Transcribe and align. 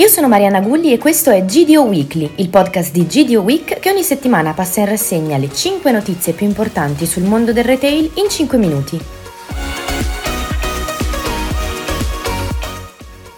Io 0.00 0.08
sono 0.08 0.28
Mariana 0.28 0.62
Gulli 0.62 0.94
e 0.94 0.98
questo 0.98 1.30
è 1.30 1.44
GDO 1.44 1.82
Weekly, 1.82 2.30
il 2.36 2.48
podcast 2.48 2.90
di 2.90 3.04
GDO 3.04 3.42
Week 3.42 3.80
che 3.80 3.90
ogni 3.90 4.02
settimana 4.02 4.54
passa 4.54 4.80
in 4.80 4.86
rassegna 4.86 5.36
le 5.36 5.52
5 5.52 5.92
notizie 5.92 6.32
più 6.32 6.46
importanti 6.46 7.04
sul 7.04 7.24
mondo 7.24 7.52
del 7.52 7.64
retail 7.64 8.10
in 8.14 8.30
5 8.30 8.56
minuti. 8.56 8.98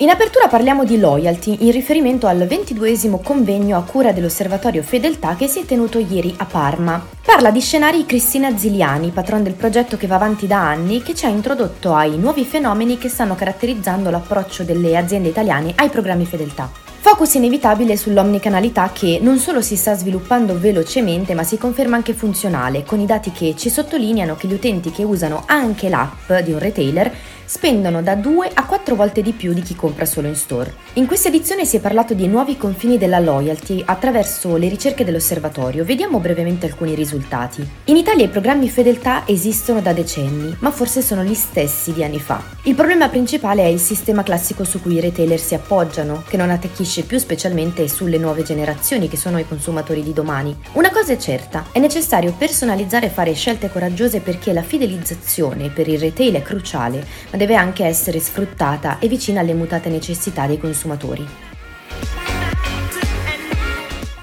In 0.03 0.11
apertura 0.11 0.49
parliamo 0.49 0.85
di 0.85 0.99
loyalty 0.99 1.59
in 1.61 1.71
riferimento 1.71 2.27
al 2.27 2.45
22 2.45 3.21
convegno 3.23 3.77
a 3.77 3.85
cura 3.85 4.11
dell'Osservatorio 4.11 4.83
Fedeltà 4.83 5.37
che 5.37 5.47
si 5.47 5.61
è 5.61 5.65
tenuto 5.65 6.01
ieri 6.01 6.35
a 6.39 6.45
Parma. 6.45 7.07
Parla 7.25 7.53
di 7.53 7.61
scenari 7.61 8.05
Cristina 8.05 8.59
Ziliani, 8.59 9.11
patron 9.11 9.45
del 9.45 9.53
progetto 9.53 9.97
che 9.97 10.09
va 10.09 10.17
avanti 10.17 10.49
da 10.49 10.59
anni, 10.59 11.05
che 11.05 11.15
ci 11.15 11.27
ha 11.27 11.29
introdotto 11.29 11.95
ai 11.95 12.19
nuovi 12.19 12.45
fenomeni 12.45 12.99
che 12.99 13.09
stanno 13.09 13.37
caratterizzando 13.37 14.11
l'approccio 14.11 14.65
delle 14.65 14.97
aziende 14.97 15.29
italiane 15.29 15.73
ai 15.77 15.89
programmi 15.89 16.27
Fedeltà. 16.27 16.92
Focus 17.05 17.35
inevitabile 17.35 17.97
sull'omnicanalità 17.97 18.93
che 18.93 19.19
non 19.21 19.39
solo 19.39 19.61
si 19.61 19.75
sta 19.75 19.97
sviluppando 19.97 20.57
velocemente 20.57 21.35
ma 21.35 21.43
si 21.43 21.59
conferma 21.59 21.97
anche 21.97 22.15
funzionale, 22.15 22.85
con 22.85 23.01
i 23.01 23.07
dati 23.07 23.33
che 23.33 23.57
ci 23.57 23.71
sottolineano 23.71 24.37
che 24.37 24.47
gli 24.47 24.53
utenti 24.53 24.93
che 24.93 25.03
usano 25.03 25.43
anche 25.47 25.89
l'app 25.89 26.33
di 26.45 26.53
un 26.53 26.61
retailer 26.61 27.13
spendono 27.45 28.03
da 28.03 28.15
2 28.15 28.51
a 28.55 28.65
4 28.65 28.95
volte 28.95 29.21
di 29.21 29.33
più 29.33 29.53
di 29.53 29.61
chi 29.61 29.75
compra 29.75 30.07
solo 30.07 30.29
in 30.29 30.37
store. 30.37 30.73
In 30.95 31.07
questa 31.07 31.29
edizione 31.29 31.67
si 31.67 31.77
è 31.77 31.81
parlato 31.81 32.15
di 32.15 32.27
nuovi 32.27 32.57
confini 32.57 32.97
della 32.97 33.19
loyalty 33.19 33.83
attraverso 33.85 34.57
le 34.57 34.69
ricerche 34.69 35.05
dell'osservatorio. 35.05 35.85
Vediamo 35.85 36.19
brevemente 36.19 36.67
alcuni 36.67 36.95
risultati. 36.95 37.69
In 37.87 37.97
Italia 37.97 38.25
i 38.25 38.29
programmi 38.31 38.71
fedeltà 38.71 39.25
esistono 39.27 39.83
da 39.83 39.93
decenni, 39.93 40.57
ma 40.61 40.71
forse 40.71 41.03
sono 41.03 41.25
gli 41.25 41.35
stessi 41.35 41.93
di 41.93 42.03
anni 42.03 42.21
fa. 42.21 42.43
Il 42.63 42.75
problema 42.75 43.09
principale 43.11 43.65
è 43.65 43.67
il 43.67 43.81
sistema 43.81 44.23
classico 44.23 44.65
su 44.65 44.81
cui 44.81 44.95
i 44.95 45.01
retailer 45.01 45.41
si 45.41 45.55
appoggiano, 45.55 46.23
che 46.27 46.39
non 46.39 46.49
attecchisce 46.49 46.92
più 47.01 47.17
specialmente 47.17 47.89
sulle 47.89 48.19
nuove 48.19 48.43
generazioni 48.43 49.09
che 49.09 49.17
sono 49.17 49.39
i 49.39 49.49
consumatori 49.49 50.03
di 50.03 50.13
domani. 50.13 50.55
Una 50.73 50.91
cosa 50.91 51.15
è 51.15 51.17
certa, 51.17 51.69
è 51.73 51.79
necessario 51.79 52.35
personalizzare 52.37 53.07
e 53.07 53.09
fare 53.09 53.33
scelte 53.33 53.71
coraggiose 53.71 54.21
perché 54.21 54.53
la 54.53 54.63
fidelizzazione 54.63 55.71
per 55.71 55.89
il 55.89 55.99
retail 55.99 56.35
è 56.35 56.43
cruciale, 56.43 57.03
ma 57.31 57.39
deve 57.39 57.55
anche 57.55 57.87
essere 57.87 58.21
sfruttata 58.21 58.99
e 58.99 59.09
vicina 59.09 59.41
alle 59.41 59.55
mutate 59.55 59.89
necessità 59.89 60.47
dei 60.47 60.59
consumatori. 60.59 61.27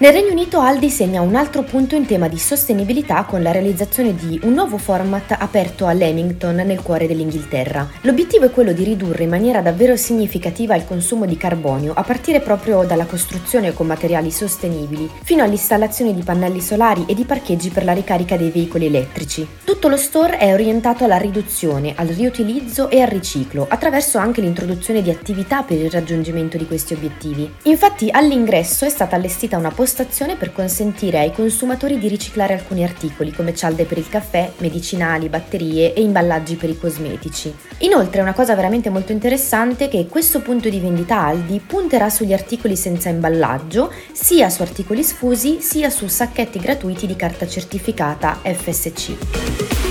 Nel 0.02 0.14
Regno 0.14 0.32
Unito 0.32 0.62
Aldi 0.62 0.90
segna 0.90 1.20
un 1.20 1.36
altro 1.36 1.64
punto 1.64 1.94
in 1.94 2.06
tema 2.06 2.30
di 2.30 2.40
sostenibilità 2.40 3.26
con 3.26 3.42
la 3.42 3.52
realizzazione 3.52 4.16
di 4.16 4.40
un 4.44 4.54
nuovo 4.54 4.78
format 4.78 5.36
aperto 5.38 5.88
a 5.88 5.92
Leamington 5.92 6.56
nel 6.56 6.82
cuore 6.82 7.06
dell'Inghilterra. 7.06 7.86
L'obiettivo 8.04 8.46
è 8.46 8.50
quello 8.50 8.72
di 8.72 8.86
ridurre 8.86 9.24
in 9.24 9.30
maniera 9.30 9.60
davvero 9.60 9.98
significativa 9.98 10.74
il 10.78 10.86
consumo 10.86 11.26
di 11.26 11.36
carbonio, 11.36 11.92
a 11.94 12.04
partire 12.04 12.40
proprio 12.40 12.86
dalla 12.86 13.04
costruzione 13.04 13.74
con 13.74 13.88
materiali 13.88 14.32
sostenibili, 14.32 15.10
fino 15.22 15.44
all'installazione 15.44 16.14
di 16.14 16.24
pannelli 16.24 16.62
solari 16.62 17.04
e 17.06 17.14
di 17.14 17.26
parcheggi 17.26 17.68
per 17.68 17.84
la 17.84 17.92
ricarica 17.92 18.38
dei 18.38 18.52
veicoli 18.52 18.86
elettrici. 18.86 19.46
Tutto 19.66 19.90
lo 19.90 19.98
store 19.98 20.38
è 20.38 20.54
orientato 20.54 21.04
alla 21.04 21.18
riduzione, 21.18 21.92
al 21.98 22.08
riutilizzo 22.08 22.90
e 22.90 23.02
al 23.02 23.10
riciclo, 23.10 23.66
attraverso 23.68 24.18
anche 24.18 24.40
l'introduzione 24.40 25.02
di 25.02 25.10
attività 25.10 25.64
per 25.64 25.78
il 25.78 25.92
raggiungimento 25.92 26.56
di 26.56 26.68
questi 26.68 26.94
obiettivi. 26.94 27.52
Infatti 27.64 28.08
all'ingresso 28.10 28.86
è 28.86 28.90
stata 28.90 29.18
allestita 29.18 29.58
una 29.58 29.68
postazione 29.68 29.88
postazione 29.90 30.36
per 30.36 30.54
consentire 30.54 31.18
ai 31.18 31.32
consumatori 31.32 31.98
di 31.98 32.08
riciclare 32.08 32.54
alcuni 32.54 32.84
articoli 32.84 33.32
come 33.32 33.56
cialde 33.56 33.86
per 33.86 33.98
il 33.98 34.08
caffè, 34.08 34.52
medicinali, 34.60 35.30
batterie 35.30 35.96
e 35.96 36.02
imballaggi 36.02 36.58
per 36.58 36.70
i 36.70 36.78
cosmetici. 36.78 37.52
Inoltre 37.80 38.22
una 38.22 38.34
cosa 38.34 38.54
veramente 38.54 38.92
molto 38.92 39.14
interessante 39.14 39.86
è 39.86 39.90
che 39.90 40.06
questo 40.06 40.42
punto 40.42 40.70
di 40.70 40.80
vendita 40.80 41.22
Aldi 41.22 41.60
punterà 41.66 42.12
sugli 42.12 42.34
articoli 42.34 42.76
senza 42.76 43.10
imballaggio, 43.10 43.92
sia 44.12 44.52
su 44.52 44.62
articoli 44.62 45.04
sfusi 45.04 45.60
sia 45.60 45.90
su 45.90 46.06
sacchetti 46.06 46.60
gratuiti 46.60 47.08
di 47.08 47.16
carta 47.16 47.48
certificata 47.48 48.40
FSC. 48.44 49.89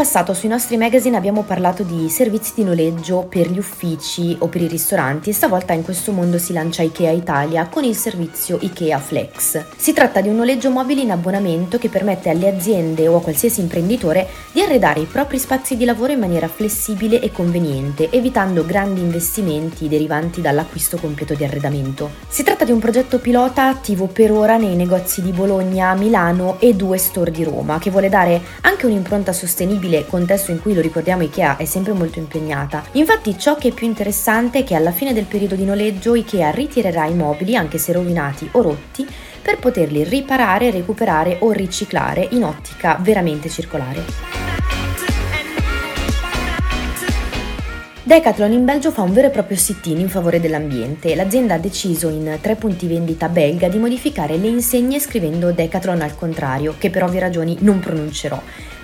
Passato 0.00 0.32
sui 0.32 0.48
nostri 0.48 0.78
magazine 0.78 1.18
abbiamo 1.18 1.42
parlato 1.42 1.82
di 1.82 2.08
servizi 2.08 2.52
di 2.54 2.64
noleggio 2.64 3.26
per 3.28 3.50
gli 3.50 3.58
uffici 3.58 4.34
o 4.38 4.46
per 4.46 4.62
i 4.62 4.66
ristoranti 4.66 5.28
e 5.28 5.34
stavolta 5.34 5.74
in 5.74 5.82
questo 5.82 6.10
mondo 6.10 6.38
si 6.38 6.54
lancia 6.54 6.80
IKEA 6.80 7.10
Italia 7.10 7.66
con 7.66 7.84
il 7.84 7.94
servizio 7.94 8.56
IKEA 8.62 8.98
Flex. 8.98 9.62
Si 9.76 9.92
tratta 9.92 10.22
di 10.22 10.28
un 10.28 10.36
noleggio 10.36 10.70
mobile 10.70 11.02
in 11.02 11.10
abbonamento 11.10 11.76
che 11.76 11.90
permette 11.90 12.30
alle 12.30 12.48
aziende 12.48 13.08
o 13.08 13.16
a 13.16 13.20
qualsiasi 13.20 13.60
imprenditore 13.60 14.26
di 14.52 14.62
arredare 14.62 15.00
i 15.00 15.04
propri 15.04 15.38
spazi 15.38 15.76
di 15.76 15.84
lavoro 15.84 16.12
in 16.12 16.18
maniera 16.18 16.48
flessibile 16.48 17.20
e 17.20 17.30
conveniente, 17.30 18.08
evitando 18.10 18.64
grandi 18.64 19.02
investimenti 19.02 19.86
derivanti 19.86 20.40
dall'acquisto 20.40 20.96
completo 20.96 21.34
di 21.34 21.44
arredamento. 21.44 22.12
Si 22.26 22.42
tratta 22.42 22.64
di 22.64 22.72
un 22.72 22.78
progetto 22.78 23.18
pilota 23.18 23.68
attivo 23.68 24.06
per 24.06 24.32
ora 24.32 24.56
nei 24.56 24.76
negozi 24.76 25.20
di 25.20 25.32
Bologna, 25.32 25.92
Milano 25.92 26.56
e 26.58 26.72
due 26.72 26.96
store 26.96 27.30
di 27.30 27.44
Roma, 27.44 27.78
che 27.78 27.90
vuole 27.90 28.08
dare 28.08 28.40
anche 28.62 28.86
un'impronta 28.86 29.34
sostenibile 29.34 29.88
sostenibile, 29.90 30.06
contesto 30.06 30.52
in 30.52 30.60
cui 30.60 30.74
lo 30.74 30.80
ricordiamo 30.80 31.22
Ikea 31.22 31.56
è 31.56 31.64
sempre 31.64 31.92
molto 31.92 32.18
impegnata. 32.18 32.84
Infatti 32.92 33.36
ciò 33.36 33.56
che 33.56 33.68
è 33.68 33.72
più 33.72 33.86
interessante 33.86 34.60
è 34.60 34.64
che 34.64 34.76
alla 34.76 34.92
fine 34.92 35.12
del 35.12 35.24
periodo 35.24 35.56
di 35.56 35.64
noleggio 35.64 36.14
Ikea 36.14 36.50
ritirerà 36.50 37.06
i 37.06 37.14
mobili, 37.14 37.56
anche 37.56 37.78
se 37.78 37.92
rovinati 37.92 38.48
o 38.52 38.62
rotti, 38.62 39.06
per 39.42 39.58
poterli 39.58 40.04
riparare, 40.04 40.70
recuperare 40.70 41.38
o 41.40 41.50
riciclare 41.50 42.28
in 42.30 42.44
ottica 42.44 42.98
veramente 43.00 43.48
circolare. 43.48 44.38
Decathlon 48.02 48.50
in 48.50 48.64
Belgio 48.64 48.90
fa 48.90 49.02
un 49.02 49.12
vero 49.12 49.28
e 49.28 49.30
proprio 49.30 49.56
sit-in 49.56 50.00
in 50.00 50.08
favore 50.08 50.40
dell'ambiente. 50.40 51.14
L'azienda 51.14 51.54
ha 51.54 51.58
deciso 51.58 52.08
in 52.08 52.38
tre 52.40 52.56
punti 52.56 52.88
vendita 52.88 53.28
belga 53.28 53.68
di 53.68 53.78
modificare 53.78 54.36
le 54.36 54.48
insegne 54.48 54.98
scrivendo 54.98 55.52
Decathlon 55.52 56.00
al 56.00 56.16
contrario, 56.16 56.74
che 56.76 56.90
per 56.90 57.04
ovvie 57.04 57.20
ragioni 57.20 57.56
non 57.60 57.78
pronuncerò 57.78 58.40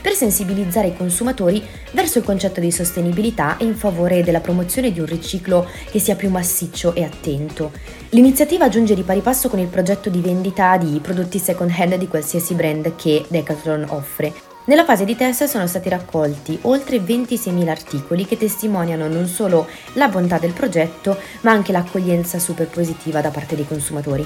per 0.06 0.14
sensibilizzare 0.14 0.86
i 0.86 0.96
consumatori 0.96 1.60
verso 1.90 2.18
il 2.18 2.24
concetto 2.24 2.60
di 2.60 2.70
sostenibilità 2.70 3.56
e 3.56 3.64
in 3.64 3.74
favore 3.74 4.22
della 4.22 4.38
promozione 4.38 4.92
di 4.92 5.00
un 5.00 5.06
riciclo 5.06 5.68
che 5.90 5.98
sia 5.98 6.14
più 6.14 6.30
massiccio 6.30 6.94
e 6.94 7.02
attento. 7.02 7.72
L'iniziativa 8.10 8.68
giunge 8.68 8.94
di 8.94 9.02
pari 9.02 9.18
passo 9.18 9.48
con 9.48 9.58
il 9.58 9.66
progetto 9.66 10.08
di 10.08 10.20
vendita 10.20 10.76
di 10.76 11.00
prodotti 11.02 11.40
second 11.40 11.74
hand 11.76 11.96
di 11.96 12.06
qualsiasi 12.06 12.54
brand 12.54 12.94
che 12.94 13.24
Decathlon 13.26 13.86
offre. 13.88 14.32
Nella 14.66 14.84
fase 14.84 15.04
di 15.04 15.16
test 15.16 15.42
sono 15.46 15.66
stati 15.66 15.88
raccolti 15.88 16.56
oltre 16.62 16.98
26.000 16.98 17.66
articoli 17.66 18.26
che 18.26 18.36
testimoniano 18.36 19.08
non 19.08 19.26
solo 19.26 19.66
la 19.94 20.06
bontà 20.06 20.38
del 20.38 20.52
progetto, 20.52 21.18
ma 21.40 21.50
anche 21.50 21.72
l'accoglienza 21.72 22.38
super 22.38 22.68
positiva 22.68 23.20
da 23.20 23.30
parte 23.30 23.56
dei 23.56 23.66
consumatori. 23.66 24.24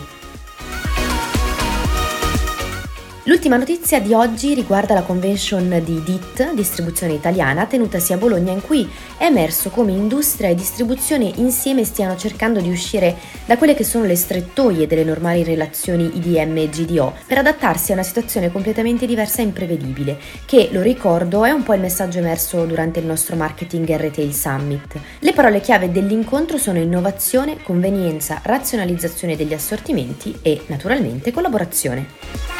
L'ultima 3.30 3.56
notizia 3.56 4.00
di 4.00 4.12
oggi 4.12 4.54
riguarda 4.54 4.92
la 4.92 5.02
convention 5.02 5.80
di 5.84 6.02
DIT, 6.02 6.52
distribuzione 6.52 7.12
italiana, 7.12 7.64
tenutasi 7.64 8.12
a 8.12 8.16
Bologna, 8.16 8.50
in 8.50 8.60
cui 8.60 8.90
è 9.16 9.26
emerso 9.26 9.70
come 9.70 9.92
industria 9.92 10.48
e 10.48 10.56
distribuzione 10.56 11.30
insieme 11.36 11.84
stiano 11.84 12.16
cercando 12.16 12.60
di 12.60 12.68
uscire 12.68 13.16
da 13.46 13.56
quelle 13.56 13.76
che 13.76 13.84
sono 13.84 14.04
le 14.04 14.16
strettoie 14.16 14.88
delle 14.88 15.04
normali 15.04 15.44
relazioni 15.44 16.10
IDM 16.16 16.56
e 16.56 16.68
GDO 16.70 17.14
per 17.24 17.38
adattarsi 17.38 17.92
a 17.92 17.94
una 17.94 18.02
situazione 18.02 18.50
completamente 18.50 19.06
diversa 19.06 19.42
e 19.42 19.44
imprevedibile, 19.44 20.18
che, 20.44 20.70
lo 20.72 20.82
ricordo, 20.82 21.44
è 21.44 21.52
un 21.52 21.62
po' 21.62 21.74
il 21.74 21.80
messaggio 21.82 22.18
emerso 22.18 22.64
durante 22.64 22.98
il 22.98 23.06
nostro 23.06 23.36
Marketing 23.36 23.88
e 23.90 23.96
Retail 23.96 24.34
Summit. 24.34 24.98
Le 25.20 25.32
parole 25.32 25.60
chiave 25.60 25.92
dell'incontro 25.92 26.58
sono 26.58 26.78
innovazione, 26.78 27.62
convenienza, 27.62 28.40
razionalizzazione 28.42 29.36
degli 29.36 29.54
assortimenti 29.54 30.36
e, 30.42 30.62
naturalmente, 30.66 31.30
collaborazione. 31.30 32.59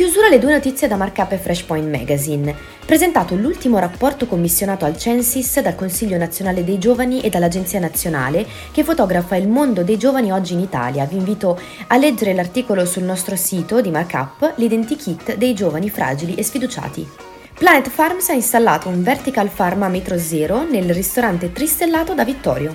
Chiusura 0.00 0.30
le 0.30 0.38
due 0.38 0.52
notizie 0.52 0.88
da 0.88 0.96
markup 0.96 1.32
e 1.32 1.36
Freshpoint 1.36 1.94
Magazine. 1.94 2.56
Presentato 2.86 3.34
l'ultimo 3.34 3.78
rapporto 3.78 4.24
commissionato 4.24 4.86
al 4.86 4.96
Censis 4.96 5.60
dal 5.60 5.74
Consiglio 5.74 6.16
nazionale 6.16 6.64
dei 6.64 6.78
giovani 6.78 7.20
e 7.20 7.28
dall'Agenzia 7.28 7.80
nazionale 7.80 8.46
che 8.72 8.82
fotografa 8.82 9.36
il 9.36 9.46
mondo 9.46 9.82
dei 9.82 9.98
giovani 9.98 10.32
oggi 10.32 10.54
in 10.54 10.60
Italia. 10.60 11.04
Vi 11.04 11.16
invito 11.16 11.60
a 11.88 11.98
leggere 11.98 12.32
l'articolo 12.32 12.86
sul 12.86 13.02
nostro 13.02 13.36
sito 13.36 13.82
di 13.82 13.90
Markup, 13.90 14.54
l'identikit 14.56 15.34
dei 15.34 15.52
giovani 15.52 15.90
fragili 15.90 16.34
e 16.34 16.44
sfiduciati. 16.44 17.06
Planet 17.58 17.90
Farms 17.90 18.30
ha 18.30 18.32
installato 18.32 18.88
un 18.88 19.02
Vertical 19.02 19.50
Farm 19.50 19.82
a 19.82 19.88
metro 19.88 20.16
zero 20.16 20.66
nel 20.66 20.94
ristorante 20.94 21.52
tristellato 21.52 22.14
da 22.14 22.24
Vittorio. 22.24 22.74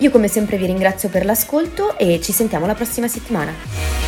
Io 0.00 0.10
come 0.10 0.28
sempre 0.28 0.56
vi 0.56 0.64
ringrazio 0.64 1.10
per 1.10 1.26
l'ascolto 1.26 1.98
e 1.98 2.20
ci 2.22 2.32
sentiamo 2.32 2.64
la 2.64 2.74
prossima 2.74 3.06
settimana. 3.06 3.99